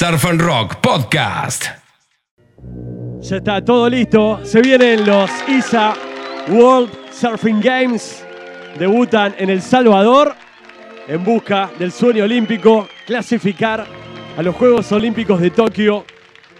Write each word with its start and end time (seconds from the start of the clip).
Surf 0.00 0.24
and 0.24 0.40
Rock 0.40 0.76
Podcast. 0.76 1.66
Ya 3.20 3.36
está 3.36 3.62
todo 3.62 3.86
listo. 3.86 4.40
Se 4.44 4.62
vienen 4.62 5.04
los 5.04 5.30
ISA 5.46 5.92
World 6.48 6.90
Surfing 7.12 7.60
Games. 7.60 8.24
Debutan 8.78 9.34
en 9.36 9.50
El 9.50 9.60
Salvador 9.60 10.34
en 11.06 11.22
busca 11.22 11.70
del 11.78 11.92
sueño 11.92 12.24
olímpico, 12.24 12.88
clasificar 13.06 13.84
a 14.38 14.42
los 14.42 14.56
Juegos 14.56 14.90
Olímpicos 14.90 15.38
de 15.38 15.50
Tokio 15.50 16.06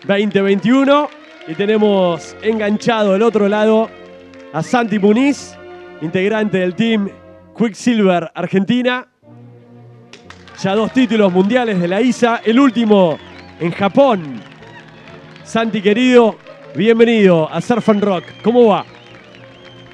2021. 0.06 1.08
Y 1.48 1.54
tenemos 1.54 2.36
enganchado 2.42 3.14
del 3.14 3.22
otro 3.22 3.48
lado 3.48 3.88
a 4.52 4.62
Santi 4.62 4.98
Muniz, 4.98 5.56
integrante 6.02 6.58
del 6.58 6.74
team 6.74 7.08
Quicksilver 7.56 8.30
Argentina. 8.34 9.08
Ya 10.62 10.74
dos 10.74 10.92
títulos 10.92 11.32
mundiales 11.32 11.80
de 11.80 11.88
la 11.88 12.02
ISA, 12.02 12.42
el 12.44 12.60
último 12.60 13.18
en 13.60 13.72
Japón. 13.72 14.42
Santi 15.44 15.82
querido, 15.82 16.36
bienvenido 16.74 17.48
a 17.50 17.60
Surf 17.60 17.88
and 17.90 18.02
Rock. 18.02 18.24
¿Cómo 18.42 18.68
va? 18.68 18.84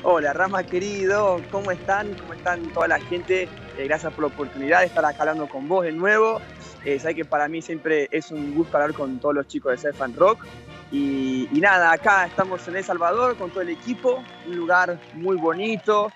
Hola, 0.04 0.32
Rama 0.32 0.62
querido, 0.62 1.40
¿cómo 1.50 1.72
están? 1.72 2.14
¿Cómo 2.14 2.34
están 2.34 2.62
toda 2.72 2.86
la 2.86 3.00
gente? 3.00 3.48
Eh, 3.76 3.84
gracias 3.84 4.12
por 4.12 4.22
la 4.22 4.28
oportunidad 4.28 4.80
de 4.80 4.86
estar 4.86 5.04
acá 5.04 5.18
hablando 5.20 5.48
con 5.48 5.68
vos 5.68 5.84
de 5.84 5.92
nuevo. 5.92 6.40
Eh, 6.84 7.00
sabes 7.00 7.16
que 7.16 7.24
para 7.24 7.48
mí 7.48 7.60
siempre 7.60 8.08
es 8.12 8.30
un 8.30 8.54
gusto 8.54 8.76
hablar 8.76 8.94
con 8.94 9.18
todos 9.18 9.34
los 9.34 9.48
chicos 9.48 9.72
de 9.72 9.78
Surf 9.78 10.00
and 10.00 10.16
Rock. 10.16 10.46
Y, 10.92 11.48
y, 11.52 11.60
nada, 11.60 11.90
acá 11.90 12.26
estamos 12.26 12.66
en 12.68 12.76
El 12.76 12.84
Salvador 12.84 13.36
con 13.36 13.50
todo 13.50 13.62
el 13.62 13.70
equipo, 13.70 14.22
un 14.46 14.56
lugar 14.56 15.00
muy 15.14 15.36
bonito, 15.36 16.12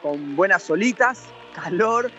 con 0.00 0.36
buenas 0.36 0.62
solitas, 0.62 1.24
calor. 1.52 2.12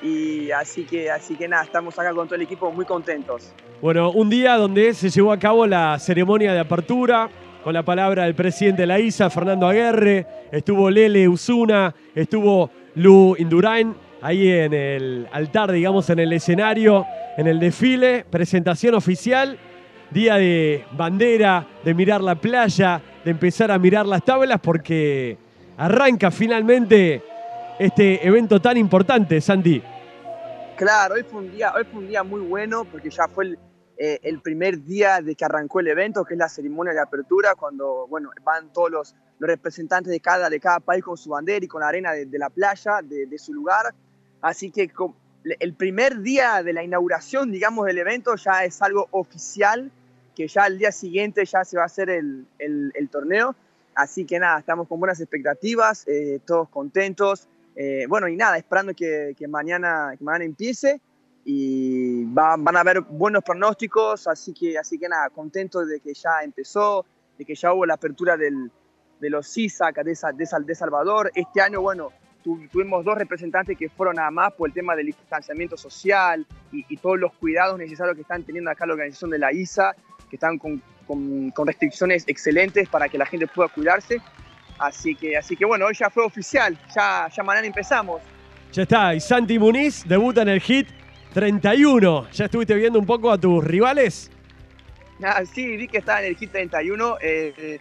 Y 0.00 0.50
así 0.50 0.84
que, 0.84 1.10
así 1.10 1.36
que 1.36 1.46
nada, 1.46 1.64
estamos 1.64 1.98
acá 1.98 2.14
con 2.14 2.26
todo 2.26 2.36
el 2.36 2.42
equipo 2.42 2.72
muy 2.72 2.86
contentos. 2.86 3.52
Bueno, 3.80 4.10
un 4.12 4.30
día 4.30 4.56
donde 4.56 4.94
se 4.94 5.10
llevó 5.10 5.32
a 5.32 5.38
cabo 5.38 5.66
la 5.66 5.98
ceremonia 5.98 6.52
de 6.52 6.60
apertura, 6.60 7.28
con 7.62 7.74
la 7.74 7.82
palabra 7.82 8.24
del 8.24 8.34
presidente 8.34 8.82
de 8.82 8.86
la 8.86 8.98
ISA, 8.98 9.30
Fernando 9.30 9.66
Aguerre, 9.66 10.26
estuvo 10.52 10.90
Lele 10.90 11.28
Usuna, 11.28 11.94
estuvo 12.14 12.70
Lu 12.94 13.34
Indurain, 13.38 13.94
ahí 14.22 14.48
en 14.48 14.72
el 14.72 15.28
altar, 15.32 15.72
digamos, 15.72 16.08
en 16.08 16.18
el 16.18 16.32
escenario, 16.32 17.04
en 17.36 17.46
el 17.46 17.58
desfile, 17.58 18.24
presentación 18.30 18.94
oficial, 18.94 19.58
día 20.10 20.36
de 20.36 20.84
bandera, 20.92 21.66
de 21.84 21.94
mirar 21.94 22.20
la 22.20 22.36
playa, 22.36 23.02
de 23.24 23.30
empezar 23.30 23.70
a 23.70 23.78
mirar 23.78 24.06
las 24.06 24.24
tablas, 24.24 24.60
porque 24.62 25.36
arranca 25.76 26.30
finalmente 26.30 27.22
este 27.78 28.26
evento 28.26 28.60
tan 28.60 28.76
importante, 28.76 29.40
Sandy. 29.40 29.82
Claro, 30.76 31.14
hoy 31.14 31.22
fue 31.22 31.40
un 31.40 31.52
día, 31.52 31.72
hoy 31.74 31.84
fue 31.84 32.00
un 32.00 32.08
día 32.08 32.22
muy 32.22 32.40
bueno 32.40 32.84
porque 32.84 33.08
ya 33.08 33.28
fue 33.28 33.44
el, 33.44 33.58
eh, 33.96 34.18
el, 34.22 34.40
primer 34.40 34.82
día 34.82 35.20
de 35.20 35.36
que 35.36 35.44
arrancó 35.44 35.78
el 35.78 35.86
evento, 35.86 36.24
que 36.24 36.34
es 36.34 36.38
la 36.38 36.48
ceremonia 36.48 36.92
de 36.92 37.00
apertura, 37.00 37.54
cuando 37.54 38.06
bueno, 38.08 38.30
van 38.42 38.72
todos 38.72 38.90
los, 38.90 39.14
representantes 39.40 40.10
de 40.10 40.20
cada, 40.20 40.48
de 40.48 40.58
cada 40.58 40.80
país 40.80 41.04
con 41.04 41.16
su 41.16 41.30
bandera 41.30 41.64
y 41.64 41.68
con 41.68 41.82
la 41.82 41.88
arena 41.88 42.12
de, 42.12 42.38
la 42.38 42.48
playa, 42.50 43.00
de, 43.02 43.38
su 43.38 43.52
lugar. 43.52 43.94
Así 44.40 44.70
que 44.70 44.90
el 45.58 45.74
primer 45.74 46.20
día 46.20 46.62
de 46.62 46.72
la 46.72 46.82
inauguración, 46.82 47.52
digamos, 47.52 47.84
del 47.86 47.98
evento 47.98 48.36
ya 48.36 48.64
es 48.64 48.80
algo 48.80 49.08
oficial, 49.10 49.90
que 50.34 50.48
ya 50.48 50.66
el 50.66 50.78
día 50.78 50.92
siguiente 50.92 51.44
ya 51.44 51.64
se 51.64 51.76
va 51.76 51.82
a 51.82 51.86
hacer 51.86 52.08
el 52.08 53.08
torneo. 53.10 53.54
Así 53.94 54.24
que 54.24 54.38
nada, 54.38 54.58
estamos 54.58 54.88
con 54.88 54.98
buenas 54.98 55.20
expectativas, 55.20 56.06
eh, 56.08 56.40
todos 56.44 56.68
contentos. 56.68 57.48
Eh, 57.76 58.06
bueno, 58.08 58.28
y 58.28 58.36
nada, 58.36 58.56
esperando 58.56 58.94
que, 58.94 59.34
mañana, 59.48 60.14
mañana 60.20 60.44
empiece 60.44 61.00
y 61.44 62.24
va, 62.32 62.56
van 62.56 62.76
a 62.76 62.80
haber 62.80 63.00
buenos 63.00 63.42
pronósticos, 63.42 64.26
así 64.28 64.54
que, 64.54 64.78
así 64.78 64.98
que 64.98 65.08
nada, 65.08 65.28
contento 65.30 65.84
de 65.84 66.00
que 66.00 66.14
ya 66.14 66.42
empezó, 66.42 67.04
de 67.36 67.44
que 67.44 67.54
ya 67.54 67.72
hubo 67.72 67.84
la 67.84 67.94
apertura 67.94 68.36
del, 68.36 68.70
de 69.20 69.30
los 69.30 69.52
CISAC 69.52 69.96
de, 70.04 70.16
de, 70.34 70.64
de 70.64 70.74
Salvador. 70.74 71.30
Este 71.34 71.60
año, 71.60 71.80
bueno, 71.80 72.12
tu, 72.42 72.66
tuvimos 72.68 73.04
dos 73.04 73.18
representantes 73.18 73.76
que 73.76 73.88
fueron 73.88 74.16
nada 74.16 74.30
más 74.30 74.52
por 74.52 74.68
el 74.68 74.74
tema 74.74 74.94
del 74.94 75.06
distanciamiento 75.06 75.76
social 75.76 76.46
y, 76.70 76.96
todos 76.98 77.18
los 77.18 77.32
cuidados 77.34 77.78
necesarios 77.78 78.14
que 78.14 78.22
están 78.22 78.44
teniendo 78.44 78.70
acá 78.70 78.86
la 78.86 78.94
organización 78.94 79.30
de 79.30 79.38
la 79.38 79.52
ISA, 79.52 79.94
que 80.30 80.36
están 80.36 80.58
con, 80.58 80.80
con 81.06 81.66
restricciones 81.66 82.24
excelentes 82.26 82.88
para 82.88 83.08
que 83.08 83.18
la 83.18 83.26
gente 83.26 83.46
pueda 83.46 83.68
cuidarse. 83.68 84.20
Así 84.78 85.14
que, 85.14 85.36
así 85.36 85.56
que 85.56 85.64
bueno, 85.64 85.86
hoy 85.86 85.94
ya 85.94 86.10
fue 86.10 86.24
oficial, 86.24 86.76
ya, 86.94 87.28
ya 87.34 87.42
mañana 87.42 87.66
empezamos. 87.66 88.20
Ya 88.72 88.82
está, 88.82 89.14
y 89.14 89.20
Santi 89.20 89.58
Muniz 89.58 90.04
debuta 90.06 90.42
en 90.42 90.48
el 90.48 90.60
hit 90.60 90.88
31. 91.32 92.30
¿Ya 92.32 92.46
estuviste 92.46 92.74
viendo 92.74 92.98
un 92.98 93.06
poco 93.06 93.30
a 93.30 93.38
tus 93.38 93.62
rivales? 93.62 94.30
Ah, 95.22 95.42
sí, 95.44 95.76
vi 95.76 95.86
que 95.86 95.98
estaba 95.98 96.20
en 96.22 96.26
el 96.26 96.36
hit 96.36 96.50
31. 96.50 97.18
Eh, 97.20 97.78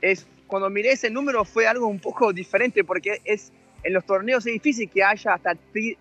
es, 0.00 0.26
cuando 0.46 0.68
miré 0.68 0.92
ese 0.92 1.10
número 1.10 1.44
fue 1.44 1.66
algo 1.66 1.86
un 1.86 1.98
poco 1.98 2.32
diferente 2.32 2.84
porque 2.84 3.20
es 3.24 3.52
en 3.82 3.92
los 3.92 4.04
torneos 4.04 4.46
es 4.46 4.52
difícil 4.54 4.88
que 4.88 5.04
haya 5.04 5.34
hasta, 5.34 5.50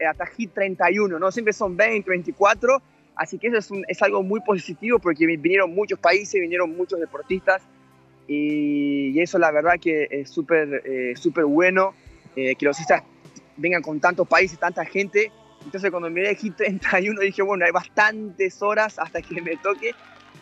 hasta 0.10 0.26
hit 0.28 0.54
31, 0.54 1.20
¿no? 1.20 1.32
Siempre 1.32 1.54
son 1.54 1.76
20, 1.76 2.10
24. 2.10 2.82
Así 3.16 3.38
que 3.38 3.48
eso 3.48 3.58
es, 3.58 3.72
un, 3.72 3.86
es 3.88 4.02
algo 4.02 4.24
muy 4.24 4.40
positivo 4.40 5.00
porque 5.00 5.26
vinieron 5.26 5.74
muchos 5.76 6.00
países, 6.00 6.40
vinieron 6.40 6.76
muchos 6.76 7.00
deportistas 7.00 7.62
y, 8.28 9.10
y 9.10 9.22
eso 9.22 9.38
la 9.38 9.52
verdad 9.52 9.74
que 9.82 10.08
es 10.10 10.30
súper 10.30 10.82
eh, 10.86 11.14
súper 11.16 11.46
bueno 11.46 11.94
eh, 12.36 12.56
que 12.56 12.66
los 12.66 12.80
istas 12.80 13.04
vengan 13.58 13.82
con 13.82 14.00
tantos 14.00 14.28
países, 14.28 14.60
tanta 14.60 14.86
gente. 14.86 15.32
Entonces 15.64 15.92
cuando 15.92 16.10
miré 16.10 16.36
hit 16.36 16.56
31 16.56 17.22
dije, 17.22 17.42
bueno, 17.42 17.66
hay 17.66 17.72
bastantes 17.72 18.62
horas 18.62 19.00
hasta 19.00 19.22
que 19.22 19.42
me 19.42 19.56
toque. 19.58 19.92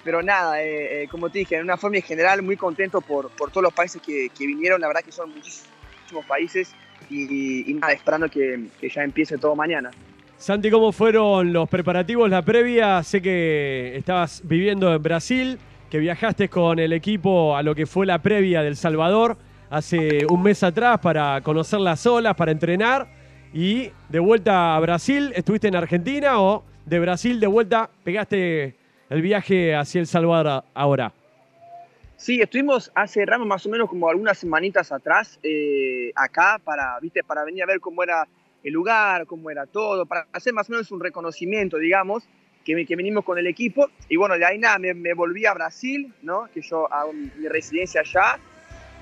Pero 0.03 0.23
nada, 0.23 0.63
eh, 0.63 1.03
eh, 1.03 1.07
como 1.09 1.29
te 1.29 1.39
dije, 1.39 1.57
en 1.57 1.63
una 1.63 1.77
forma 1.77 1.97
en 1.97 2.03
general 2.03 2.41
muy 2.41 2.57
contento 2.57 3.01
por, 3.01 3.29
por 3.31 3.51
todos 3.51 3.63
los 3.63 3.73
países 3.73 4.01
que, 4.01 4.29
que, 4.35 4.47
vinieron. 4.47 4.81
La 4.81 4.87
verdad 4.87 5.01
que 5.01 5.11
son 5.11 5.29
muchísimos 5.29 6.25
países 6.27 6.73
y, 7.09 7.69
y 7.69 7.73
nada, 7.75 7.93
esperando 7.93 8.27
que, 8.27 8.67
que 8.79 8.89
ya 8.89 9.03
empiece 9.03 9.37
todo 9.37 9.55
mañana. 9.55 9.91
Santi, 10.37 10.71
¿cómo 10.71 10.91
fueron 10.91 11.53
los 11.53 11.69
preparativos, 11.69 12.27
la 12.27 12.41
previa? 12.41 13.03
Sé 13.03 13.21
que 13.21 13.95
estabas 13.95 14.41
viviendo 14.43 14.91
en 14.91 15.03
Brasil, 15.03 15.59
que 15.91 15.99
viajaste 15.99 16.47
con 16.47 16.79
el 16.79 16.93
equipo 16.93 17.57
a 17.57 17.61
lo 17.61 17.75
que 17.75 17.85
fue 17.85 18.05
la 18.05 18.21
previa 18.21 18.63
del 18.63 18.77
Salvador 18.77 19.35
hace 19.69 20.25
un 20.29 20.41
mes 20.41 20.63
atrás 20.63 20.99
para 21.01 21.41
conocer 21.41 21.81
las 21.81 22.05
olas, 22.05 22.33
para 22.35 22.53
entrenar. 22.53 23.09
Y 23.53 23.91
de 24.07 24.19
vuelta 24.19 24.77
a 24.77 24.79
Brasil, 24.79 25.33
¿estuviste 25.35 25.67
en 25.67 25.75
Argentina 25.75 26.39
o 26.39 26.63
de 26.85 26.97
Brasil 27.01 27.41
de 27.41 27.47
vuelta 27.47 27.89
pegaste 28.05 28.77
el 29.09 29.21
viaje 29.21 29.75
hacia 29.75 29.99
El 29.99 30.07
Salvador 30.07 30.63
ahora? 30.73 31.11
Sí, 32.15 32.39
estuvimos 32.39 32.89
hace 32.95 33.25
ramos 33.25 33.45
más 33.45 33.65
o 33.65 33.69
menos 33.69 33.89
como 33.89 34.07
algunas 34.07 34.37
semanitas 34.37 34.93
atrás 34.93 35.39
eh, 35.43 36.13
acá 36.15 36.57
para, 36.63 36.97
¿viste? 37.01 37.21
para 37.21 37.43
venir 37.43 37.63
a 37.63 37.65
ver 37.65 37.81
cómo 37.81 38.01
era 38.01 38.25
el 38.63 38.71
lugar, 38.71 39.25
cómo 39.25 39.51
era 39.51 39.65
todo, 39.65 40.05
para 40.05 40.25
hacer 40.31 40.53
más 40.53 40.69
o 40.69 40.71
menos 40.71 40.89
un 40.89 41.01
reconocimiento, 41.01 41.77
digamos, 41.77 42.23
que, 42.63 42.85
que 42.85 42.95
venimos 42.95 43.23
con 43.23 43.37
el 43.37 43.47
equipo. 43.47 43.87
Y 44.09 44.17
bueno, 44.17 44.37
de 44.37 44.45
ahí 44.45 44.57
nada, 44.57 44.79
me, 44.79 44.93
me 44.93 45.13
volví 45.13 45.45
a 45.45 45.53
Brasil, 45.53 46.13
¿no? 46.21 46.49
que 46.53 46.61
yo 46.61 46.91
hago 46.91 47.13
mi 47.13 47.47
residencia 47.47 48.01
allá. 48.01 48.39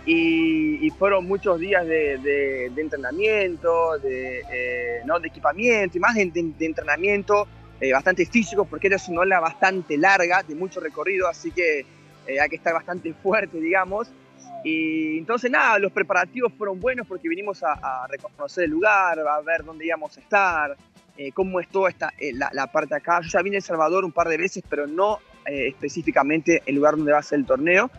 Y, 0.05 0.85
y, 0.85 0.89
fueron 0.91 1.27
muchos 1.27 1.59
días 1.59 1.85
de, 1.85 2.17
de, 2.19 2.71
de 2.73 2.81
entrenamiento, 2.81 3.99
de, 3.99 4.41
eh, 4.51 5.01
¿no? 5.05 5.19
de 5.19 5.27
equipamiento 5.27 5.97
y 5.97 5.99
más 5.99 6.15
de, 6.15 6.31
de 6.31 6.65
entrenamiento 6.65 7.47
eh, 7.81 7.93
bastante 7.93 8.25
físico, 8.25 8.65
porque 8.65 8.87
era 8.87 8.97
una 9.07 9.21
ola 9.21 9.39
bastante 9.39 9.97
larga, 9.97 10.43
de 10.43 10.53
mucho 10.53 10.81
recorrido, 10.81 11.29
así 11.29 11.51
que 11.51 11.85
eh, 12.27 12.39
hay 12.39 12.49
que 12.49 12.57
estar 12.57 12.73
bastante 12.73 13.13
fuerte, 13.23 13.59
digamos. 13.59 14.11
Y 14.63 15.17
entonces, 15.17 15.49
nada, 15.49 15.79
los 15.79 15.91
preparativos 15.91 16.51
fueron 16.57 16.79
buenos 16.79 17.07
porque 17.07 17.29
vinimos 17.29 17.63
a, 17.63 17.73
a 17.73 18.07
reconocer 18.07 18.65
el 18.65 18.71
lugar, 18.71 19.19
a 19.19 19.39
ver 19.41 19.63
dónde 19.63 19.85
íbamos 19.85 20.17
a 20.17 20.19
estar, 20.19 20.75
eh, 21.19 21.33
cómo 21.33 21.59
es 21.59 21.67
toda 21.67 21.89
esta, 21.89 22.13
la, 22.53 22.67
parte 22.67 22.95
acá. 22.95 23.19
Yo 23.21 23.27
ya 23.27 23.41
vine 23.41 23.57
a 23.57 23.59
El 23.59 23.63
Salvador 23.63 24.05
un 24.05 24.13
par 24.13 24.29
de 24.29 24.37
veces, 24.37 24.63
pero 24.69 24.87
no 24.87 25.19
específicamente 25.45 26.61
el 26.65 26.75
lugar 26.75 26.95
donde 26.95 27.11
va 27.11 27.19
a 27.19 27.23
ser 27.23 27.39
el 27.39 27.45
torneo. 27.45 27.91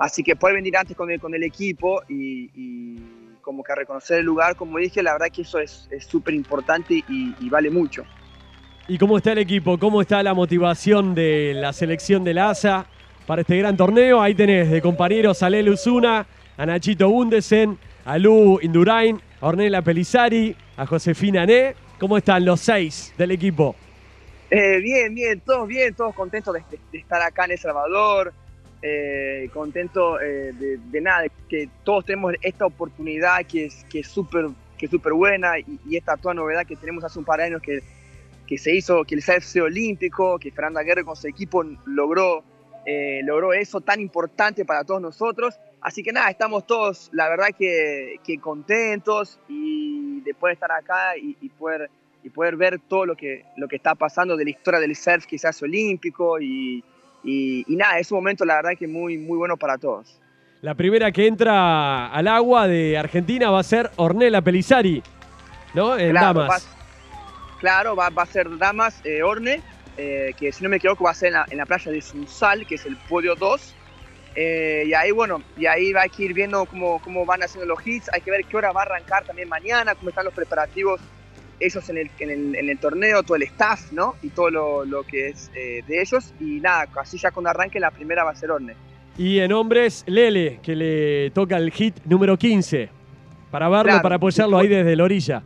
Así 0.00 0.24
que 0.24 0.34
poder 0.34 0.56
venir 0.56 0.76
antes 0.76 0.96
con 0.96 1.08
el, 1.10 1.42
equipo 1.44 2.02
y, 2.08 2.98
como 3.42 3.62
que 3.62 3.72
a 3.72 3.76
reconocer 3.76 4.18
el 4.18 4.26
lugar, 4.26 4.56
como 4.56 4.78
dije, 4.78 5.04
la 5.04 5.12
verdad 5.12 5.28
que 5.32 5.42
eso 5.42 5.60
es 5.60 5.88
súper 6.00 6.34
importante 6.34 7.04
y, 7.08 7.48
vale 7.48 7.70
mucho. 7.70 8.04
¿Y 8.88 8.98
cómo 8.98 9.18
está 9.18 9.32
el 9.32 9.38
equipo? 9.38 9.78
¿Cómo 9.78 10.00
está 10.00 10.20
la 10.24 10.34
motivación 10.34 11.14
de 11.14 11.52
la 11.54 11.72
selección 11.72 12.24
de 12.24 12.34
la 12.34 12.56
para 13.24 13.42
este 13.42 13.56
gran 13.56 13.76
torneo? 13.76 14.20
Ahí 14.20 14.34
tenés 14.34 14.68
de 14.68 14.82
compañeros 14.82 15.44
a 15.44 15.48
Lele 15.48 15.70
Usuna, 15.70 16.26
a 16.56 16.66
Nachito 16.66 17.08
Bundesen, 17.08 17.78
a 18.04 18.18
Lu 18.18 18.58
Indurain, 18.60 19.20
a 19.40 19.46
Ornella 19.46 19.80
Pelizari, 19.80 20.56
a 20.76 20.86
Josefina 20.86 21.46
Né. 21.46 21.83
¿Cómo 22.04 22.18
están 22.18 22.44
los 22.44 22.60
seis 22.60 23.14
del 23.16 23.30
equipo? 23.30 23.74
Eh, 24.50 24.78
bien, 24.80 25.14
bien, 25.14 25.40
todos 25.40 25.66
bien, 25.66 25.94
todos 25.94 26.14
contentos 26.14 26.52
de, 26.52 26.98
estar 26.98 27.22
acá 27.22 27.46
en 27.46 27.52
El 27.52 27.58
Salvador, 27.58 28.34
eh, 28.82 29.48
contento 29.54 30.20
eh, 30.20 30.52
de, 30.52 31.00
nada, 31.00 31.24
que 31.48 31.66
todos 31.82 32.04
tenemos 32.04 32.34
esta 32.42 32.66
oportunidad 32.66 33.46
que 33.46 33.64
es 33.64 33.86
que 33.88 34.04
súper 34.04 34.48
que 34.76 34.86
buena 35.14 35.58
y, 35.58 35.96
esta 35.96 36.18
toda 36.18 36.34
novedad 36.34 36.66
que 36.66 36.76
tenemos 36.76 37.02
hace 37.04 37.18
un 37.18 37.24
par 37.24 37.38
de 37.38 37.46
años 37.46 37.62
que, 37.62 37.82
que 38.46 38.58
se 38.58 38.74
hizo, 38.74 39.02
que 39.04 39.14
el 39.14 39.22
CFC 39.22 39.62
olímpico, 39.62 40.38
que 40.38 40.50
Fernanda 40.50 40.82
Guerrero 40.82 41.06
con 41.06 41.16
su 41.16 41.26
equipo 41.26 41.64
logró, 41.86 42.44
eh, 42.86 43.20
logró 43.24 43.52
eso 43.52 43.80
tan 43.80 44.00
importante 44.00 44.64
para 44.64 44.84
todos 44.84 45.00
nosotros. 45.00 45.58
Así 45.80 46.02
que 46.02 46.12
nada, 46.12 46.30
estamos 46.30 46.66
todos, 46.66 47.10
la 47.12 47.28
verdad 47.28 47.48
que, 47.56 48.16
que 48.24 48.38
contentos 48.38 49.38
y 49.48 50.20
de 50.20 50.34
poder 50.34 50.54
estar 50.54 50.72
acá 50.72 51.16
y, 51.16 51.36
y, 51.40 51.48
poder, 51.50 51.90
y 52.22 52.30
poder 52.30 52.56
ver 52.56 52.80
todo 52.88 53.04
lo 53.04 53.14
que, 53.14 53.44
lo 53.56 53.68
que 53.68 53.76
está 53.76 53.94
pasando 53.94 54.36
de 54.36 54.44
la 54.44 54.50
historia 54.50 54.80
del 54.80 54.96
surf 54.96 55.26
que 55.26 55.38
se 55.38 55.46
hace 55.46 55.64
olímpico 55.64 56.40
y, 56.40 56.82
y, 57.22 57.64
y 57.66 57.76
nada, 57.76 57.98
es 57.98 58.10
un 58.10 58.18
momento 58.18 58.44
la 58.44 58.56
verdad 58.56 58.72
que 58.78 58.86
muy, 58.86 59.18
muy 59.18 59.36
bueno 59.36 59.56
para 59.56 59.76
todos. 59.76 60.20
La 60.64 60.74
primera 60.74 61.12
que 61.12 61.26
entra 61.26 62.06
al 62.06 62.26
agua 62.26 62.66
de 62.66 62.96
Argentina 62.96 63.50
va 63.50 63.60
a 63.60 63.62
ser 63.62 63.90
Ornella 63.96 64.40
Pelizari, 64.40 65.02
¿no? 65.74 65.98
En 65.98 66.12
claro, 66.12 66.40
Damas. 66.40 66.66
Va, 66.66 67.58
claro, 67.60 67.94
va, 67.94 68.08
va, 68.08 68.22
a 68.22 68.26
ser 68.26 68.56
Damas 68.56 69.02
eh, 69.04 69.22
Orne, 69.22 69.60
eh, 69.96 70.32
que 70.38 70.52
si 70.52 70.62
no 70.62 70.70
me 70.70 70.76
equivoco 70.76 71.04
va 71.04 71.10
a 71.10 71.14
ser 71.14 71.28
en 71.28 71.34
la, 71.34 71.46
en 71.50 71.58
la 71.58 71.66
playa 71.66 71.90
de 71.90 72.00
Sunsal, 72.00 72.66
que 72.66 72.76
es 72.76 72.86
el 72.86 72.96
podio 73.08 73.34
2. 73.34 73.74
Eh, 74.36 74.84
y 74.86 74.94
ahí, 74.94 75.12
bueno, 75.12 75.42
y 75.56 75.66
ahí 75.66 75.92
va 75.92 76.02
a 76.02 76.06
ir 76.18 76.34
viendo 76.34 76.64
cómo, 76.66 77.00
cómo 77.02 77.24
van 77.24 77.42
haciendo 77.42 77.66
los 77.66 77.86
hits. 77.86 78.10
Hay 78.12 78.20
que 78.20 78.30
ver 78.30 78.44
qué 78.44 78.56
hora 78.56 78.72
va 78.72 78.82
a 78.82 78.84
arrancar 78.84 79.24
también 79.24 79.48
mañana, 79.48 79.94
cómo 79.94 80.08
están 80.08 80.24
los 80.24 80.34
preparativos 80.34 81.00
ellos 81.60 81.88
en 81.88 81.98
el, 81.98 82.10
en 82.18 82.30
el, 82.30 82.56
en 82.56 82.68
el 82.68 82.78
torneo, 82.78 83.22
todo 83.22 83.36
el 83.36 83.44
staff, 83.44 83.92
¿no? 83.92 84.16
Y 84.22 84.30
todo 84.30 84.50
lo, 84.50 84.84
lo 84.84 85.02
que 85.04 85.28
es 85.28 85.50
eh, 85.54 85.82
de 85.86 86.00
ellos. 86.00 86.32
Y 86.40 86.60
nada, 86.60 86.88
así 87.00 87.18
ya 87.18 87.30
cuando 87.30 87.50
arranque 87.50 87.80
la 87.80 87.90
primera 87.90 88.24
va 88.24 88.30
a 88.30 88.34
ser 88.34 88.50
Orne. 88.50 88.74
Y 89.16 89.38
en 89.38 89.52
hombres, 89.52 90.04
Lele, 90.06 90.58
que 90.62 90.74
le 90.74 91.30
toca 91.30 91.56
el 91.56 91.70
hit 91.70 91.96
número 92.04 92.36
15. 92.36 92.88
Para 93.50 93.68
verlo, 93.68 93.84
Claro, 93.84 94.02
para 94.02 94.16
apoyarlo 94.16 94.58
ahí 94.58 94.66
desde 94.66 94.96
la 94.96 95.04
orilla. 95.04 95.42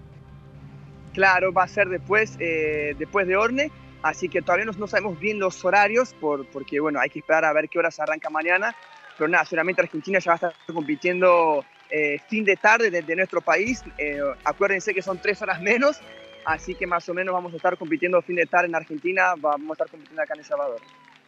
Claro, 1.12 1.52
va 1.52 1.64
a 1.64 1.68
ser 1.68 1.88
después, 1.88 2.36
eh, 2.38 2.94
después 2.98 3.26
de 3.26 3.36
Orne. 3.36 3.70
Así 4.02 4.28
que 4.28 4.42
todavía 4.42 4.66
no, 4.66 4.86
sabemos 4.86 5.18
bien 5.18 5.38
los 5.38 5.64
horarios, 5.64 6.14
por, 6.14 6.46
porque 6.46 6.80
bueno, 6.80 7.00
hay 7.00 7.10
que 7.10 7.18
esperar 7.18 7.44
a 7.44 7.52
ver 7.52 7.68
qué 7.68 7.78
horas 7.78 7.98
arranca 8.00 8.30
mañana. 8.30 8.74
Pero 9.16 9.28
nada, 9.28 9.44
seguramente 9.44 9.82
Argentina 9.82 10.18
ya 10.20 10.30
va 10.30 10.34
a 10.34 10.48
estar 10.48 10.54
compitiendo 10.72 11.64
eh, 11.90 12.18
fin 12.28 12.44
de 12.44 12.56
tarde 12.56 12.90
desde 12.90 13.16
nuestro 13.16 13.40
país. 13.40 13.82
Eh, 13.98 14.20
acuérdense 14.44 14.94
que 14.94 15.02
son 15.02 15.18
tres 15.18 15.42
horas 15.42 15.60
menos, 15.60 16.00
así 16.44 16.74
que 16.74 16.86
más 16.86 17.08
o 17.08 17.14
menos 17.14 17.34
vamos 17.34 17.52
a 17.52 17.56
estar 17.56 17.76
compitiendo 17.76 18.22
fin 18.22 18.36
de 18.36 18.46
tarde 18.46 18.68
en 18.68 18.76
Argentina, 18.76 19.34
vamos 19.36 19.70
a 19.70 19.72
estar 19.72 19.90
compitiendo 19.90 20.22
acá 20.22 20.34
en 20.34 20.40
El 20.40 20.46
Salvador. 20.46 20.80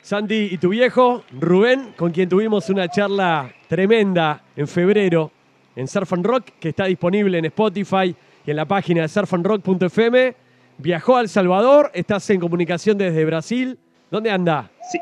Sandy 0.02 0.48
y 0.52 0.58
tu 0.58 0.70
viejo, 0.70 1.24
Rubén, 1.32 1.92
con 1.96 2.12
quien 2.12 2.28
tuvimos 2.28 2.70
una 2.70 2.88
charla 2.88 3.52
tremenda 3.68 4.42
en 4.56 4.66
febrero 4.66 5.30
en 5.76 5.88
Surf 5.88 6.12
and 6.12 6.24
Rock, 6.24 6.50
que 6.58 6.70
está 6.70 6.86
disponible 6.86 7.38
en 7.38 7.46
Spotify 7.46 8.14
y 8.46 8.50
en 8.50 8.56
la 8.56 8.64
página 8.64 9.06
surfandrock.fm. 9.08 10.34
Viajó 10.82 11.18
a 11.18 11.20
El 11.20 11.28
Salvador, 11.28 11.90
estás 11.92 12.30
en 12.30 12.40
comunicación 12.40 12.96
desde 12.96 13.22
Brasil. 13.26 13.78
¿Dónde 14.10 14.30
anda? 14.30 14.70
Sí, 14.90 14.98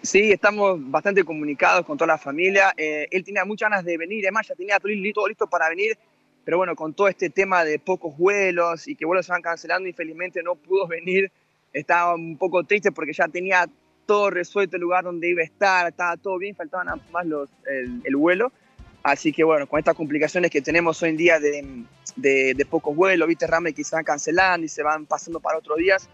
sí 0.00 0.32
estamos 0.32 0.78
bastante 0.90 1.22
comunicados 1.22 1.84
con 1.84 1.98
toda 1.98 2.14
la 2.14 2.18
familia. 2.18 2.72
Eh, 2.78 3.06
él 3.10 3.24
tenía 3.24 3.44
muchas 3.44 3.68
ganas 3.68 3.84
de 3.84 3.98
venir, 3.98 4.24
además 4.24 4.48
ya 4.48 4.54
tenía 4.54 4.78
todo 4.80 5.26
listo, 5.28 5.46
para 5.46 5.68
venir, 5.68 5.98
pero 6.46 6.56
bueno, 6.56 6.74
con 6.74 6.94
todo 6.94 7.08
este 7.08 7.28
tema 7.28 7.62
de 7.62 7.78
pocos 7.78 8.16
vuelos 8.16 8.88
y 8.88 8.96
que 8.96 9.04
vuelos 9.04 9.26
se 9.26 9.32
van 9.32 9.42
cancelando, 9.42 9.86
infelizmente 9.86 10.42
no 10.42 10.54
pudo 10.54 10.86
venir. 10.86 11.30
Estaba 11.74 12.14
un 12.14 12.38
poco 12.38 12.64
triste 12.64 12.90
porque 12.90 13.12
ya 13.12 13.28
tenía 13.28 13.68
todo 14.06 14.30
resuelto 14.30 14.76
el 14.76 14.82
lugar 14.82 15.04
donde 15.04 15.28
iba 15.28 15.42
a 15.42 15.44
estar, 15.44 15.88
estaba 15.88 16.16
todo 16.16 16.38
bien, 16.38 16.56
faltaban 16.56 17.02
más 17.12 17.26
los, 17.26 17.50
el 17.66 18.16
vuelo. 18.16 18.50
Así 19.02 19.32
que 19.32 19.44
bueno, 19.44 19.66
con 19.66 19.78
estas 19.78 19.94
complicaciones 19.94 20.50
que 20.50 20.60
tenemos 20.60 21.02
hoy 21.02 21.10
en 21.10 21.16
día 21.16 21.38
de, 21.38 21.84
de, 22.16 22.54
de 22.54 22.66
pocos 22.66 22.94
vuelos, 22.94 23.28
viste, 23.28 23.46
Rame 23.46 23.72
que 23.72 23.84
se 23.84 23.94
van 23.94 24.04
cancelando 24.04 24.64
y 24.66 24.68
se 24.68 24.82
van 24.82 25.06
pasando 25.06 25.40
para 25.40 25.58
otros 25.58 25.78
días, 25.78 26.08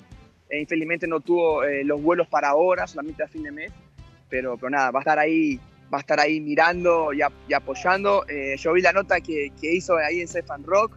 eh, 0.50 0.60
infelizmente 0.60 1.06
no 1.06 1.20
tuvo 1.20 1.64
eh, 1.64 1.84
los 1.84 2.02
vuelos 2.02 2.28
para 2.28 2.48
ahora, 2.48 2.86
solamente 2.86 3.22
a 3.22 3.28
fin 3.28 3.42
de 3.42 3.52
mes, 3.52 3.72
pero, 4.28 4.56
pero 4.56 4.70
nada, 4.70 4.90
va 4.90 5.00
a 5.00 5.02
estar 5.02 5.18
ahí, 5.18 5.58
va 5.92 5.98
a 5.98 6.00
estar 6.00 6.20
ahí 6.20 6.40
mirando 6.40 7.12
y, 7.12 7.22
a, 7.22 7.30
y 7.48 7.54
apoyando. 7.54 8.24
Eh, 8.28 8.56
yo 8.58 8.72
vi 8.72 8.82
la 8.82 8.92
nota 8.92 9.20
que, 9.20 9.50
que 9.60 9.74
hizo 9.74 9.96
ahí 9.96 10.20
en 10.20 10.28
and 10.50 10.66
Rock, 10.66 10.96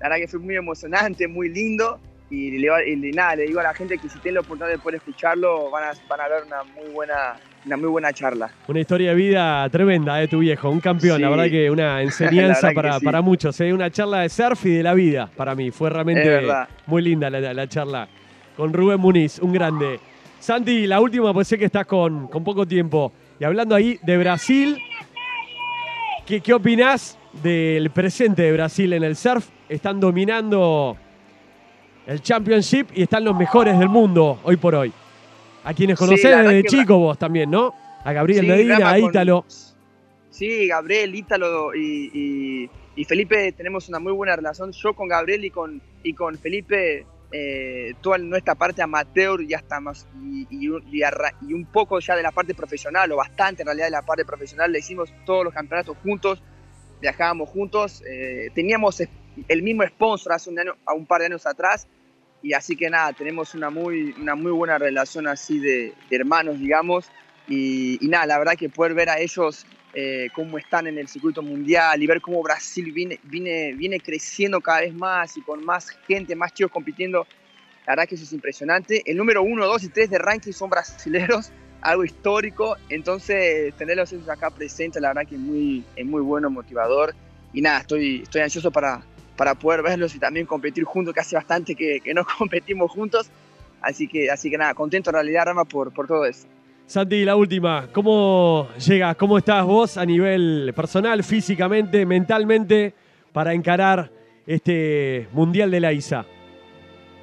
la 0.00 0.08
verdad 0.08 0.16
que 0.16 0.28
fue 0.28 0.40
muy 0.40 0.56
emocionante, 0.56 1.28
muy 1.28 1.48
lindo. 1.48 2.00
Y, 2.30 2.58
le, 2.58 2.68
y 2.88 2.96
nada, 3.12 3.34
le 3.34 3.46
digo 3.48 3.58
a 3.58 3.64
la 3.64 3.74
gente 3.74 3.98
que 3.98 4.08
si 4.08 4.18
tienen 4.20 4.34
la 4.34 4.40
oportunidad 4.40 4.68
de 4.68 4.78
poder 4.78 4.96
escucharlo, 4.98 5.68
van 5.68 5.84
a, 5.84 5.92
van 6.08 6.20
a 6.20 6.28
ver 6.28 6.44
una 6.46 6.62
muy 6.62 6.88
buena, 6.92 7.36
una 7.66 7.76
muy 7.76 7.88
buena 7.88 8.12
charla. 8.12 8.50
Una 8.68 8.80
historia 8.80 9.10
de 9.10 9.16
vida 9.16 9.68
tremenda 9.68 10.14
de 10.14 10.28
tu 10.28 10.38
viejo, 10.38 10.70
un 10.70 10.80
campeón, 10.80 11.16
Sí. 11.16 11.22
la 11.22 11.30
verdad 11.30 11.50
que 11.50 11.68
una 11.70 12.02
enseñanza 12.02 12.70
para, 12.72 13.00
sí. 13.00 13.04
para 13.04 13.20
muchos, 13.20 13.60
¿eh? 13.60 13.72
una 13.72 13.90
charla 13.90 14.20
de 14.20 14.28
surf 14.28 14.64
y 14.66 14.76
de 14.76 14.82
la 14.84 14.94
vida 14.94 15.28
para 15.36 15.56
mí. 15.56 15.72
Fue 15.72 15.90
realmente 15.90 16.40
muy 16.86 17.02
linda 17.02 17.28
la, 17.30 17.52
la 17.52 17.68
charla 17.68 18.08
con 18.56 18.72
Rubén 18.72 19.00
Muniz, 19.00 19.40
un 19.40 19.52
grande. 19.52 19.98
Santi, 20.38 20.86
la 20.86 21.00
última, 21.00 21.34
pues 21.34 21.48
sé 21.48 21.58
que 21.58 21.64
estás 21.64 21.86
con, 21.86 22.28
con 22.28 22.44
poco 22.44 22.64
tiempo. 22.64 23.12
Y 23.40 23.44
hablando 23.44 23.74
ahí 23.74 23.98
de 24.02 24.18
Brasil, 24.18 24.78
¿qué, 26.26 26.40
qué 26.40 26.54
opinás 26.54 27.18
del 27.42 27.90
presente 27.90 28.42
de 28.42 28.52
Brasil 28.52 28.92
en 28.92 29.02
el 29.02 29.16
surf? 29.16 29.48
Están 29.68 29.98
dominando 29.98 30.96
el 32.10 32.20
Championship 32.22 32.88
y 32.94 33.02
están 33.04 33.22
los 33.24 33.36
mejores 33.36 33.78
del 33.78 33.88
mundo 33.88 34.40
hoy 34.42 34.56
por 34.56 34.74
hoy. 34.74 34.92
A 35.62 35.72
quienes 35.72 35.96
Sí, 35.98 36.04
conocés 36.04 36.24
verdad 36.24 36.50
desde 36.50 36.64
chico 36.68 36.98
vos 36.98 37.16
también, 37.18 37.48
¿no? 37.50 37.72
A 38.04 38.12
Gabriel 38.12 38.40
Sí, 38.44 38.50
Medina, 38.50 38.90
a 38.90 38.98
con- 38.98 39.10
Ítalo. 39.10 39.44
Sí, 40.30 40.66
Gabriel, 40.66 41.14
Ítalo 41.14 41.72
y, 41.74 42.10
y- 42.12 42.70
y 42.96 43.04
Felipe 43.04 43.52
tenemos 43.52 43.88
una 43.88 44.00
muy 44.00 44.12
buena 44.12 44.34
relación. 44.34 44.72
Yo 44.72 44.94
con 44.94 45.06
Gabriel 45.06 45.44
y 45.44 45.50
con, 45.50 45.80
y 46.02 46.12
con 46.14 46.36
Felipe, 46.38 47.06
eh, 47.30 47.94
toda 48.00 48.18
nuestra 48.18 48.56
parte 48.56 48.82
amateur 48.82 49.40
y, 49.40 49.54
y 50.50 50.68
un- 50.68 50.82
y 50.92 51.02
y 51.48 51.52
un 51.54 51.64
poco 51.66 52.00
ya 52.00 52.16
de 52.16 52.24
la 52.24 52.32
parte 52.32 52.54
profesional, 52.54 53.12
o 53.12 53.16
bastante 53.16 53.62
en 53.62 53.66
realidad 53.66 53.86
de 53.86 53.92
la 53.92 54.02
parte 54.02 54.24
profesional, 54.24 54.72
le 54.72 54.80
hicimos 54.80 55.12
todos 55.24 55.44
los 55.44 55.54
campeonatos 55.54 55.96
juntos, 56.02 56.42
viajábamos 57.00 57.48
juntos, 57.50 58.02
eh, 58.04 58.48
teníamos 58.52 59.00
el 59.46 59.62
mismo 59.62 59.84
sponsor 59.86 60.32
hace 60.32 60.50
un, 60.50 60.58
año, 60.58 60.74
a 60.84 60.92
un 60.92 61.06
par 61.06 61.20
de 61.20 61.26
años 61.26 61.46
atrás, 61.46 61.86
y 62.42 62.52
así 62.52 62.76
que 62.76 62.88
nada, 62.88 63.12
tenemos 63.12 63.54
una 63.54 63.70
muy, 63.70 64.14
una 64.20 64.34
muy 64.34 64.52
buena 64.52 64.78
relación 64.78 65.26
así 65.26 65.58
de, 65.58 65.94
de 66.08 66.16
hermanos, 66.16 66.58
digamos, 66.58 67.06
y, 67.48 68.04
y 68.04 68.08
nada, 68.08 68.26
la 68.26 68.38
verdad 68.38 68.54
que 68.58 68.68
poder 68.68 68.94
ver 68.94 69.10
a 69.10 69.18
ellos 69.18 69.66
eh, 69.92 70.28
cómo 70.32 70.56
están 70.56 70.86
en 70.86 70.98
el 70.98 71.08
circuito 71.08 71.42
mundial 71.42 72.00
y 72.00 72.06
ver 72.06 72.20
cómo 72.20 72.42
Brasil 72.44 72.92
viene, 72.92 73.18
viene, 73.24 73.74
viene 73.74 73.98
creciendo 73.98 74.60
cada 74.60 74.82
vez 74.82 74.94
más 74.94 75.36
y 75.36 75.42
con 75.42 75.64
más 75.64 75.90
gente, 76.06 76.36
más 76.36 76.54
chicos 76.54 76.70
compitiendo, 76.70 77.26
la 77.86 77.92
verdad 77.92 78.08
que 78.08 78.14
eso 78.14 78.22
es 78.22 78.32
impresionante. 78.32 79.02
El 79.04 79.16
número 79.16 79.42
1, 79.42 79.66
2 79.66 79.84
y 79.84 79.88
3 79.88 80.10
de 80.10 80.18
ranking 80.18 80.52
son 80.52 80.70
brasileros, 80.70 81.50
algo 81.82 82.04
histórico, 82.04 82.76
entonces 82.88 83.74
tenerlos 83.74 84.14
acá 84.28 84.50
presentes, 84.50 85.02
la 85.02 85.08
verdad 85.08 85.28
que 85.28 85.34
es 85.34 85.40
muy, 85.40 85.84
es 85.96 86.06
muy 86.06 86.22
bueno, 86.22 86.50
motivador. 86.50 87.14
Y 87.52 87.60
nada, 87.62 87.80
estoy, 87.80 88.22
estoy 88.22 88.42
ansioso 88.42 88.70
para, 88.70 89.02
para 89.40 89.54
poder 89.54 89.80
verlos 89.80 90.14
y 90.14 90.18
también 90.18 90.44
competir 90.44 90.84
juntos, 90.84 91.14
que 91.14 91.20
hace 91.20 91.34
bastante 91.34 91.74
que, 91.74 92.00
que 92.04 92.12
no 92.12 92.26
competimos 92.38 92.90
juntos. 92.90 93.30
Así 93.80 94.06
que, 94.06 94.30
así 94.30 94.50
que 94.50 94.58
nada, 94.58 94.74
contento 94.74 95.08
en 95.08 95.14
realidad, 95.14 95.46
Rama, 95.46 95.64
por, 95.64 95.94
por 95.94 96.06
todo 96.06 96.26
eso. 96.26 96.46
Santi, 96.84 97.24
la 97.24 97.36
última. 97.36 97.88
¿Cómo 97.90 98.68
llegas? 98.76 99.16
¿Cómo 99.16 99.38
estás 99.38 99.64
vos 99.64 99.96
a 99.96 100.04
nivel 100.04 100.74
personal, 100.76 101.24
físicamente, 101.24 102.04
mentalmente, 102.04 102.92
para 103.32 103.54
encarar 103.54 104.12
este 104.46 105.26
Mundial 105.32 105.70
de 105.70 105.80
la 105.80 105.94
ISA? 105.94 106.26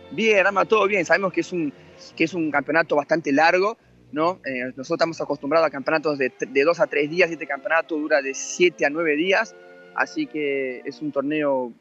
Bien, 0.09 0.43
Rama, 0.43 0.65
todo 0.65 0.87
bien. 0.87 1.05
Sabemos 1.05 1.31
que 1.31 1.41
es 1.41 1.51
un, 1.53 1.71
que 2.15 2.23
es 2.23 2.33
un 2.33 2.49
campeonato 2.49 2.95
bastante 2.95 3.31
largo, 3.31 3.77
¿no? 4.11 4.39
Eh, 4.43 4.63
nosotros 4.75 4.93
estamos 4.93 5.21
acostumbrados 5.21 5.67
a 5.67 5.69
campeonatos 5.69 6.17
de, 6.17 6.33
de 6.49 6.63
dos 6.63 6.79
a 6.79 6.87
tres 6.87 7.11
días 7.11 7.29
este 7.29 7.45
campeonato 7.45 7.95
dura 7.95 8.23
de 8.23 8.33
siete 8.33 8.87
a 8.87 8.89
nueve 8.89 9.15
días. 9.15 9.55
Así 9.97 10.27
que 10.27 10.81
es 10.85 11.01
un 11.01 11.11
torneo 11.11 11.73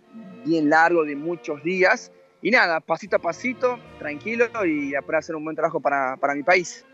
bien 0.44 0.68
largo, 0.70 1.04
de 1.04 1.14
muchos 1.14 1.62
días. 1.62 2.10
Y 2.42 2.50
nada, 2.50 2.80
pasito 2.80 3.16
a 3.16 3.18
pasito, 3.18 3.78
tranquilo 3.98 4.46
y 4.64 4.94
a 4.94 5.02
poder 5.02 5.16
hacer 5.16 5.36
un 5.36 5.44
buen 5.44 5.54
trabajo 5.54 5.80
para, 5.80 6.16
para 6.16 6.34
mi 6.34 6.42
país. 6.42 6.84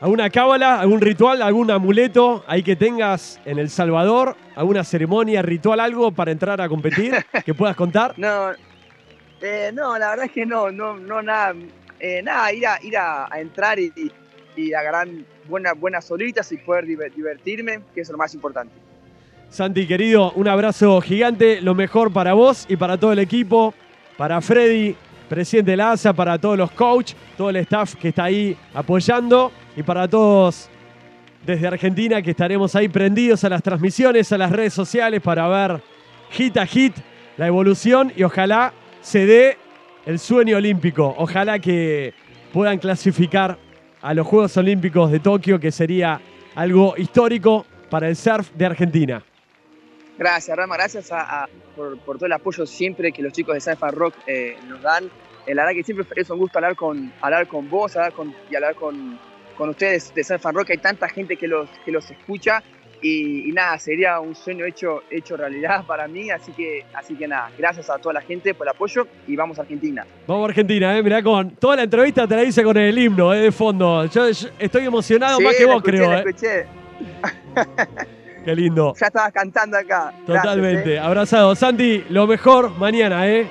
¿Alguna 0.00 0.30
cábala, 0.30 0.80
algún 0.80 1.00
ritual, 1.00 1.42
algún 1.42 1.70
amuleto 1.70 2.44
ahí 2.46 2.62
que 2.62 2.76
tengas 2.76 3.40
en 3.44 3.58
El 3.58 3.68
Salvador? 3.68 4.36
¿Alguna 4.54 4.84
ceremonia, 4.84 5.42
ritual, 5.42 5.80
algo 5.80 6.12
para 6.12 6.30
entrar 6.30 6.60
a 6.60 6.68
competir 6.68 7.14
que 7.44 7.52
puedas 7.52 7.74
contar? 7.76 8.14
No, 8.16 8.52
eh, 9.40 9.70
no, 9.74 9.98
la 9.98 10.10
verdad 10.10 10.26
es 10.26 10.32
que 10.32 10.46
no, 10.46 10.70
no, 10.70 10.96
no 10.96 11.20
nada, 11.20 11.54
eh, 11.98 12.22
nada, 12.22 12.52
ir 12.52 12.66
a, 12.66 12.78
ir 12.82 12.96
a, 12.96 13.26
a 13.32 13.40
entrar 13.40 13.78
y, 13.80 13.92
y, 13.96 14.12
y 14.62 14.72
agarrar 14.72 15.08
buenas, 15.48 15.78
buenas 15.78 16.04
solitas 16.04 16.50
y 16.52 16.58
poder 16.58 16.84
diver- 16.86 17.12
divertirme, 17.12 17.80
que 17.92 18.00
es 18.02 18.08
lo 18.10 18.18
más 18.18 18.32
importante. 18.34 18.74
Santi, 19.50 19.86
querido, 19.86 20.32
un 20.32 20.46
abrazo 20.46 21.00
gigante, 21.00 21.62
lo 21.62 21.74
mejor 21.74 22.12
para 22.12 22.34
vos 22.34 22.66
y 22.68 22.76
para 22.76 22.98
todo 22.98 23.12
el 23.12 23.18
equipo, 23.18 23.72
para 24.18 24.42
Freddy, 24.42 24.94
presidente 25.26 25.70
de 25.70 25.76
la 25.78 25.92
ASA, 25.92 26.12
para 26.12 26.38
todos 26.38 26.58
los 26.58 26.70
coaches, 26.72 27.16
todo 27.36 27.48
el 27.48 27.56
staff 27.56 27.94
que 27.94 28.08
está 28.08 28.24
ahí 28.24 28.54
apoyando 28.74 29.50
y 29.74 29.82
para 29.82 30.06
todos 30.06 30.68
desde 31.46 31.66
Argentina 31.66 32.20
que 32.20 32.32
estaremos 32.32 32.74
ahí 32.76 32.88
prendidos 32.88 33.42
a 33.42 33.48
las 33.48 33.62
transmisiones, 33.62 34.30
a 34.32 34.38
las 34.38 34.52
redes 34.52 34.74
sociales 34.74 35.22
para 35.22 35.48
ver 35.48 35.80
hit 36.30 36.56
a 36.58 36.66
hit 36.66 36.94
la 37.38 37.46
evolución 37.46 38.12
y 38.14 38.24
ojalá 38.24 38.74
se 39.00 39.24
dé 39.24 39.56
el 40.04 40.18
sueño 40.18 40.58
olímpico. 40.58 41.14
Ojalá 41.16 41.58
que 41.58 42.12
puedan 42.52 42.78
clasificar 42.78 43.56
a 44.02 44.12
los 44.12 44.26
Juegos 44.26 44.56
Olímpicos 44.58 45.10
de 45.10 45.20
Tokio, 45.20 45.58
que 45.58 45.72
sería 45.72 46.20
algo 46.54 46.94
histórico 46.98 47.64
para 47.88 48.08
el 48.08 48.16
surf 48.16 48.50
de 48.54 48.66
Argentina. 48.66 49.22
Gracias, 50.18 50.56
Rama, 50.56 50.76
gracias 50.76 51.10
por, 51.76 51.96
todo 52.16 52.26
el 52.26 52.32
apoyo 52.32 52.66
siempre 52.66 53.12
que 53.12 53.22
los 53.22 53.32
chicos 53.32 53.54
de 53.54 53.60
Surf 53.60 53.80
Rock 53.92 54.14
eh, 54.26 54.56
nos 54.66 54.82
dan. 54.82 55.04
Eh, 55.46 55.54
la 55.54 55.62
verdad 55.62 55.76
que 55.76 55.84
siempre 55.84 56.04
es 56.16 56.28
un 56.28 56.38
gusto 56.38 56.58
hablar 56.58 56.74
con, 56.74 57.12
hablar 57.20 57.46
con 57.46 57.70
vos 57.70 57.96
hablar 57.96 58.12
con, 58.12 58.34
y 58.50 58.56
hablar 58.56 58.74
con, 58.74 59.18
con 59.56 59.68
ustedes 59.70 60.12
de 60.14 60.24
Surf 60.24 60.44
Rock. 60.44 60.70
Hay 60.70 60.78
tanta 60.78 61.08
gente 61.08 61.36
que 61.36 61.46
los, 61.46 61.70
que 61.84 61.92
los 61.92 62.10
escucha 62.10 62.62
y, 63.00 63.52
nada, 63.52 63.78
sería 63.78 64.18
un 64.18 64.34
sueño 64.34 64.64
hecho, 64.64 65.02
hecho 65.08 65.36
realidad 65.36 65.84
para 65.86 66.08
mí, 66.08 66.30
así 66.30 66.50
que, 66.52 66.84
así 66.92 67.14
que 67.14 67.28
nada, 67.28 67.50
gracias 67.56 67.88
a 67.90 67.98
toda 67.98 68.14
la 68.14 68.20
gente 68.20 68.54
por 68.54 68.66
el 68.66 68.70
apoyo 68.70 69.06
y 69.26 69.36
vamos 69.36 69.58
a 69.58 69.62
Argentina. 69.62 70.04
Vamos 70.26 70.46
a 70.46 70.48
Argentina, 70.48 70.98
eh, 70.98 71.02
mirá, 71.02 71.22
con 71.22 71.50
toda 71.52 71.76
la 71.76 71.84
entrevista 71.84 72.26
te 72.26 72.34
la 72.34 72.42
hice 72.42 72.62
con 72.64 72.76
el 72.76 72.98
himno 72.98 73.32
eh, 73.32 73.38
de 73.38 73.52
fondo. 73.52 74.06
Yo, 74.06 74.26
estoy 74.26 74.84
emocionado 74.84 75.40
más 75.40 75.54
que 75.54 75.64
vos, 75.64 75.82
creo. 75.82 76.10
La 76.10 76.22
eh. 76.22 76.66
Qué 78.48 78.56
lindo. 78.56 78.94
Ya 78.98 79.08
estabas 79.08 79.30
cantando 79.30 79.76
acá. 79.76 80.10
Totalmente. 80.24 80.94
Eh. 80.94 80.98
Abrazado. 80.98 81.54
Santi, 81.54 82.06
lo 82.08 82.26
mejor 82.26 82.70
mañana, 82.78 83.28
¿eh? 83.28 83.46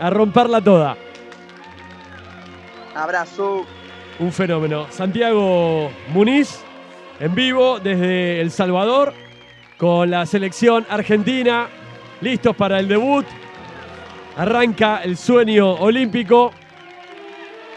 A 0.00 0.10
romperla 0.10 0.60
toda. 0.60 0.96
Abrazo. 2.96 3.64
Un 4.18 4.32
fenómeno. 4.32 4.88
Santiago 4.90 5.92
Muniz 6.08 6.60
en 7.20 7.36
vivo 7.36 7.78
desde 7.78 8.40
El 8.40 8.50
Salvador 8.50 9.14
con 9.78 10.10
la 10.10 10.26
selección 10.26 10.84
argentina, 10.90 11.68
listos 12.20 12.56
para 12.56 12.80
el 12.80 12.88
debut. 12.88 13.26
Arranca 14.36 15.02
el 15.04 15.16
sueño 15.16 15.74
olímpico, 15.74 16.50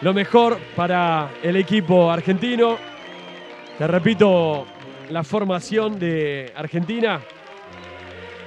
lo 0.02 0.16
mejor 0.16 0.58
para 0.76 1.30
el 1.44 1.58
equipo 1.58 2.10
argentino. 2.10 2.76
Te 3.78 3.86
repito 3.86 4.66
la 5.10 5.24
formación 5.24 6.00
de 6.00 6.52
Argentina. 6.56 7.22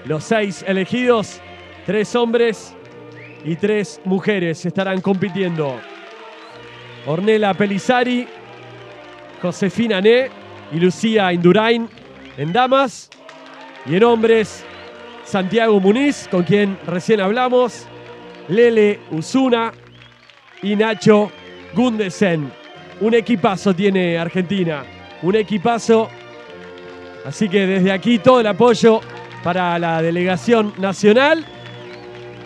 Los 0.05 0.25
seis 0.25 0.65
elegidos, 0.67 1.41
tres 1.87 2.15
hombres 2.15 2.75
y 3.45 3.57
tres 3.57 4.01
mujeres 4.05 4.65
estarán 4.65 5.01
compitiendo. 5.01 5.79
Ornella 7.07 7.53
Pelizari, 7.55 8.27
Josefina 9.41 10.01
Ne, 10.01 10.31
y 10.73 10.79
Lucía 10.79 11.33
Indurain 11.33 11.89
en 12.37 12.53
damas. 12.53 13.11
Y 13.85 13.97
en 13.97 14.05
hombres, 14.05 14.65
Santiago 15.25 15.81
Muniz, 15.81 16.29
con 16.31 16.45
quien 16.45 16.79
recién 16.87 17.21
hablamos, 17.21 17.87
Lele 18.49 19.01
Usuna 19.11 19.73
y 20.63 20.77
Nacho 20.77 21.31
Gundesen. 21.75 22.53
Un 23.01 23.15
equipazo 23.15 23.75
tiene 23.75 24.19
Argentina, 24.19 24.85
un 25.23 25.35
equipazo. 25.35 26.09
Así 27.25 27.49
que 27.49 27.67
desde 27.67 27.93
aquí 27.93 28.19
todo 28.19 28.41
el 28.41 28.47
apoyo 28.47 29.01
para 29.43 29.79
la 29.79 30.03
delegación 30.03 30.73
nacional. 30.79 31.45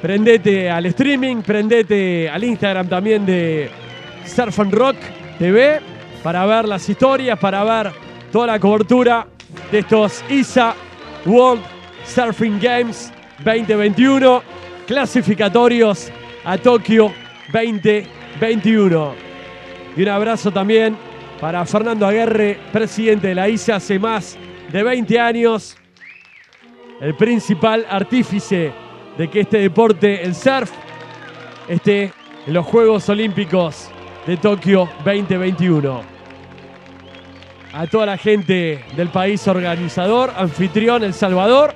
Prendete 0.01 0.71
al 0.71 0.87
streaming, 0.87 1.43
prendete 1.43 2.29
al 2.29 2.45
Instagram 2.45 2.89
también 2.89 3.27
de 3.27 3.71
Surf 4.25 4.61
and 4.61 4.75
Rock 4.75 4.97
TV 5.39 5.81
para 6.23 6.45
ver 6.47 6.67
las 6.67 6.89
historias, 6.89 7.39
para 7.39 7.65
ver 7.65 7.93
toda 8.31 8.49
la 8.49 8.61
cobertura 8.61 9.27
de 9.71 9.79
estos 9.79 10.23
ISA 10.29 10.75
World 11.25 11.63
Surfing 12.05 12.61
Games 12.61 13.13
2021, 13.45 14.43
clasificatorios 14.87 16.11
a 16.45 16.59
Tokio 16.59 17.13
2021. 17.53 19.15
Y 19.97 20.03
un 20.03 20.09
abrazo 20.09 20.53
también 20.53 20.97
para 21.41 21.65
Fernando 21.65 22.07
Aguerre, 22.07 22.59
presidente 22.73 23.29
de 23.29 23.35
la 23.35 23.49
ISA 23.49 23.77
hace 23.77 23.99
más 23.99 24.39
de 24.73 24.83
20 24.83 25.21
años, 25.21 25.77
el 27.01 27.15
principal 27.15 27.87
artífice 27.89 28.73
de 29.17 29.29
que 29.29 29.41
este 29.41 29.59
deporte, 29.59 30.23
el 30.23 30.35
surf, 30.35 30.71
esté 31.69 32.13
en 32.47 32.55
los 32.55 32.67
Juegos 32.67 33.09
Olímpicos 33.09 33.91
de 34.27 34.37
Tokio 34.37 34.89
2021 35.05 36.17
a 37.77 37.87
toda 37.87 38.07
la 38.07 38.17
gente 38.17 38.83
del 38.97 39.09
país 39.09 39.47
organizador, 39.47 40.33
anfitrión 40.35 41.05
El 41.05 41.13
Salvador, 41.13 41.75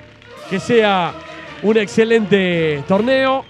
que 0.49 0.59
sea 0.59 1.13
un 1.61 1.77
excelente 1.77 2.83
torneo 2.87 3.45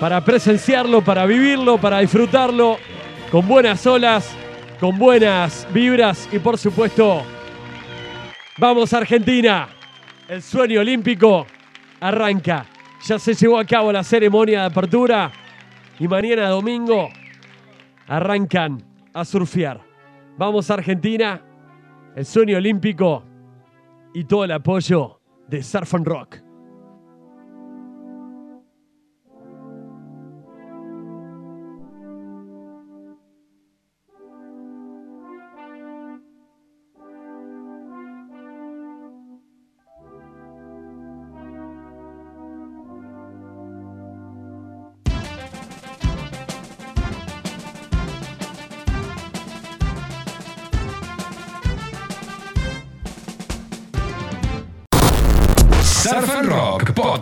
para 0.00 0.24
presenciarlo, 0.24 1.02
para 1.02 1.26
vivirlo, 1.26 1.76
para 1.76 1.98
disfrutarlo 1.98 2.78
con 3.30 3.46
buenas 3.46 3.86
olas, 3.86 4.34
con 4.80 4.98
buenas 4.98 5.66
vibras 5.74 6.26
y 6.32 6.38
por 6.38 6.56
supuesto, 6.56 7.22
vamos 8.58 8.92
Argentina, 8.92 9.68
el 10.28 10.42
sueño 10.42 10.80
olímpico 10.80 11.46
arranca. 12.00 12.66
Ya 13.06 13.18
se 13.18 13.34
llevó 13.34 13.58
a 13.58 13.64
cabo 13.64 13.92
la 13.92 14.02
ceremonia 14.02 14.60
de 14.60 14.66
apertura 14.66 15.30
y 15.98 16.08
mañana 16.08 16.48
domingo 16.48 17.08
arrancan 18.06 18.82
a 19.12 19.24
surfear. 19.24 19.80
Vamos 20.38 20.70
Argentina 20.70 21.42
el 22.16 22.24
sueño 22.24 22.56
olímpico 22.56 23.24
y 24.14 24.24
todo 24.24 24.44
el 24.44 24.52
apoyo 24.52 25.20
de 25.48 25.62
Surf 25.62 25.94
and 25.94 26.06
Rock. 26.06 26.43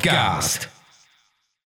Podcast. 0.02 0.71